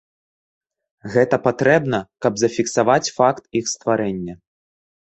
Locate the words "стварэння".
3.77-4.33